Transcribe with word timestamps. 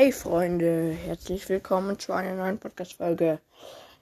Hey 0.00 0.12
Freunde, 0.12 0.92
herzlich 0.92 1.48
willkommen 1.48 1.98
zu 1.98 2.12
einer 2.12 2.36
neuen 2.36 2.58
Podcast-Folge. 2.58 3.40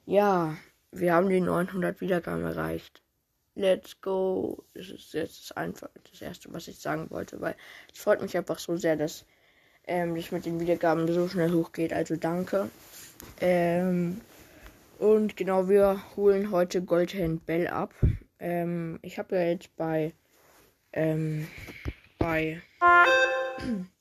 Ja, 0.04 0.54
wir 0.92 1.14
haben 1.14 1.30
die 1.30 1.40
900 1.40 2.02
Wiedergaben 2.02 2.44
erreicht. 2.44 3.00
Let's 3.54 3.98
go. 4.02 4.62
Das 4.74 4.90
ist 4.90 5.14
jetzt 5.14 5.56
einfach 5.56 5.88
das 6.12 6.20
Erste, 6.20 6.52
was 6.52 6.68
ich 6.68 6.78
sagen 6.80 7.08
wollte, 7.08 7.40
weil 7.40 7.56
es 7.90 7.98
freut 7.98 8.20
mich 8.20 8.36
einfach 8.36 8.58
so 8.58 8.76
sehr, 8.76 8.96
dass 8.96 9.24
ähm, 9.86 10.14
das 10.14 10.30
mit 10.32 10.44
den 10.44 10.60
Wiedergaben 10.60 11.10
so 11.10 11.28
schnell 11.28 11.50
hochgeht. 11.52 11.94
Also 11.94 12.16
danke. 12.16 12.68
Ähm, 13.40 14.20
und 14.98 15.34
genau, 15.34 15.66
wir 15.70 16.02
holen 16.14 16.50
heute 16.50 16.82
Goldhand 16.82 17.46
Bell 17.46 17.68
ab. 17.68 17.94
Ähm, 18.38 18.98
ich 19.00 19.18
habe 19.18 19.36
ja 19.36 19.44
jetzt 19.44 19.74
bei 19.76 20.12
ähm, 20.92 21.48
bei 22.18 22.60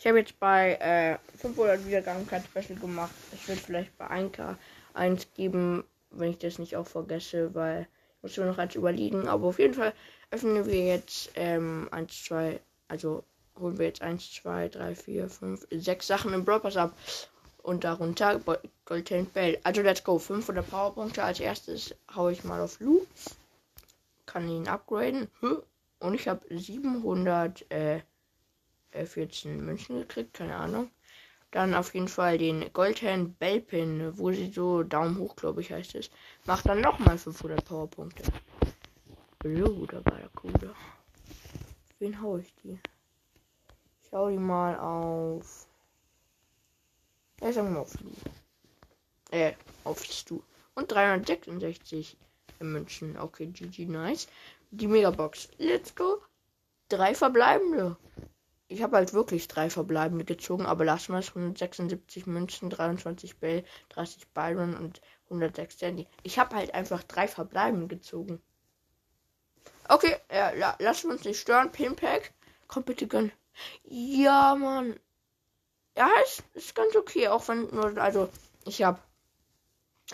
ich 0.00 0.06
habe 0.06 0.18
jetzt 0.18 0.40
bei 0.40 0.76
äh, 0.76 1.18
500 1.36 1.86
Wiedergaben 1.86 2.26
kein 2.26 2.42
Special 2.42 2.78
gemacht. 2.78 3.12
Ich 3.34 3.46
würde 3.46 3.60
vielleicht 3.60 3.98
bei 3.98 4.06
1K 4.06 4.56
eins 4.94 5.28
geben, 5.34 5.84
wenn 6.10 6.30
ich 6.30 6.38
das 6.38 6.58
nicht 6.58 6.74
auch 6.74 6.86
vergesse, 6.86 7.54
weil 7.54 7.86
ich 8.16 8.22
muss 8.22 8.36
mir 8.38 8.46
noch 8.46 8.56
eins 8.56 8.74
überlegen. 8.74 9.28
Aber 9.28 9.48
auf 9.48 9.58
jeden 9.58 9.74
Fall 9.74 9.92
öffnen 10.30 10.64
wir 10.64 10.86
jetzt 10.86 11.32
ähm, 11.34 11.86
1, 11.90 12.24
2, 12.24 12.60
also 12.88 13.24
holen 13.58 13.76
wir 13.76 13.88
jetzt 13.88 14.00
1, 14.00 14.32
2, 14.32 14.70
3, 14.70 14.94
4, 14.94 15.28
5, 15.28 15.66
6 15.70 16.06
Sachen 16.06 16.32
im 16.32 16.46
Brawl 16.46 16.60
Pass 16.60 16.78
ab. 16.78 16.96
Und 17.62 17.84
darunter 17.84 18.40
Golden 18.86 19.26
Bell. 19.26 19.58
Also 19.64 19.82
let's 19.82 20.02
go. 20.02 20.18
500 20.18 20.66
Powerpunkte. 20.66 21.22
Als 21.22 21.40
erstes 21.40 21.94
haue 22.16 22.32
ich 22.32 22.42
mal 22.42 22.62
auf 22.62 22.80
Lu. 22.80 23.02
Kann 24.24 24.48
ihn 24.48 24.66
upgraden. 24.66 25.28
Und 25.98 26.14
ich 26.14 26.26
habe 26.26 26.40
700 26.48 27.70
äh, 27.70 28.00
14 28.92 29.64
Münzen 29.64 29.98
gekriegt, 29.98 30.34
keine 30.34 30.56
Ahnung. 30.56 30.90
Dann 31.50 31.74
auf 31.74 31.94
jeden 31.94 32.08
Fall 32.08 32.38
den 32.38 32.72
Goldhand 32.72 33.38
Bellpin, 33.38 34.16
wo 34.16 34.30
sie 34.30 34.52
so 34.52 34.84
Daumen 34.84 35.18
hoch, 35.18 35.34
glaube 35.34 35.60
ich, 35.60 35.72
heißt 35.72 35.96
es. 35.96 36.10
Macht 36.46 36.68
dann 36.68 36.80
nochmal 36.80 37.18
500 37.18 37.64
Powerpunkte. 37.64 38.22
So, 39.42 39.86
da 39.86 40.04
war 40.04 40.18
der 40.18 40.28
Coole. 40.28 40.74
Wen 41.98 42.20
hau 42.20 42.38
ich 42.38 42.54
die? 42.62 42.78
Ich 44.04 44.12
hau 44.12 44.28
die 44.28 44.38
mal 44.38 44.78
auf. 44.78 45.66
Ja, 47.40 47.52
sagen 47.52 47.68
wir 47.68 47.74
mal 47.74 47.80
auf 47.80 47.92
Stu. 47.92 48.04
Äh, 49.30 49.54
auf 49.84 50.04
Stu. 50.04 50.40
Und 50.74 50.92
366 50.92 52.16
Münzen. 52.60 53.18
Okay, 53.18 53.46
GG, 53.46 53.86
nice. 53.86 54.28
Die 54.70 54.86
Megabox. 54.86 55.48
Let's 55.58 55.94
go. 55.94 56.22
Drei 56.88 57.14
verbleibende. 57.14 57.96
Ich 58.70 58.84
habe 58.84 58.96
halt 58.96 59.12
wirklich 59.12 59.48
drei 59.48 59.68
verbleibende 59.68 60.24
gezogen, 60.24 60.64
aber 60.64 60.84
lassen 60.84 61.12
wir 61.12 61.18
es 61.18 61.30
176 61.30 62.26
Münzen, 62.26 62.70
23 62.70 63.38
Bell, 63.38 63.64
30 63.88 64.28
Byron 64.28 64.76
und 64.76 65.00
106 65.24 65.80
Sandy. 65.80 66.06
Ich 66.22 66.38
habe 66.38 66.54
halt 66.54 66.72
einfach 66.72 67.02
drei 67.02 67.26
verbleibende 67.26 67.88
gezogen. 67.88 68.40
Okay, 69.88 70.14
äh, 70.28 70.56
la 70.56 70.76
lassen 70.78 71.08
wir 71.08 71.14
uns 71.16 71.24
nicht 71.24 71.40
stören. 71.40 71.72
Pinpack. 71.72 72.32
Komm 72.68 72.84
bitte 72.84 73.08
gönn. 73.08 73.32
Ja, 73.82 74.54
Mann. 74.54 75.00
Ja, 75.96 76.08
ist, 76.24 76.44
ist 76.54 76.76
ganz 76.76 76.94
okay, 76.94 77.26
auch 77.26 77.48
wenn 77.48 77.62
nur, 77.74 77.98
also, 77.98 78.28
ich 78.64 78.84
habe 78.84 79.00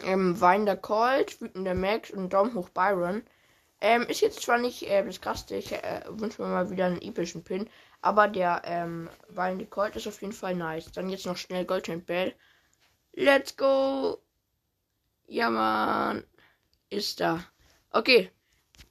ähm, 0.03 0.41
Weinender 0.41 0.79
Colt, 0.79 1.43
wütender 1.43 1.75
Max 1.75 2.11
und 2.11 2.33
Daumen 2.33 2.55
hoch 2.55 2.71
Byron. 2.71 3.23
Ähm, 3.81 4.03
ist 4.03 4.23
jetzt 4.23 4.41
zwar 4.43 4.59
nicht 4.59 4.83
äh, 4.85 5.05
das 5.05 5.21
krasseste, 5.21 5.57
ich 5.57 5.73
äh, 5.73 6.03
wünsche 6.09 6.41
mir 6.41 6.49
mal 6.49 6.71
wieder 6.71 6.87
einen 6.87 7.03
epischen 7.03 7.45
Pin, 7.45 7.69
aber 8.01 8.29
der 8.29 8.63
ähm, 8.65 9.11
Wallende 9.29 9.67
Colt 9.67 9.97
ist 9.97 10.07
auf 10.07 10.21
jeden 10.23 10.33
Fall 10.33 10.55
nice. 10.55 10.91
Dann 10.93 11.11
jetzt 11.11 11.27
noch 11.27 11.37
schnell 11.37 11.65
Goldhand 11.65 12.07
Bell. 12.07 12.35
Let's 13.13 13.57
go! 13.57 14.19
Ja, 15.27 15.51
man. 15.51 16.25
Ist 16.89 17.21
da. 17.21 17.45
Okay. 17.91 18.31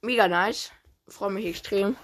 Mega 0.01 0.27
nice. 0.27 0.71
Freue 1.07 1.31
mich 1.31 1.45
extrem. 1.45 1.95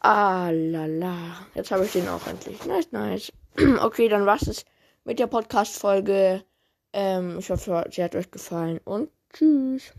Ah, 0.00 0.50
la, 0.50 0.86
la. 0.86 1.46
Jetzt 1.54 1.70
habe 1.70 1.84
ich 1.84 1.92
den 1.92 2.08
auch 2.08 2.26
endlich. 2.26 2.64
Nice, 2.64 2.92
nice. 2.92 3.32
okay, 3.80 4.08
dann 4.08 4.26
war's 4.26 4.46
es 4.46 4.64
mit 5.04 5.18
der 5.18 5.26
Podcast-Folge. 5.26 6.44
Ähm, 6.92 7.38
ich 7.38 7.50
hoffe, 7.50 7.84
sie 7.90 8.02
hat 8.02 8.14
euch 8.14 8.30
gefallen 8.30 8.80
und 8.84 9.10
tschüss. 9.32 9.92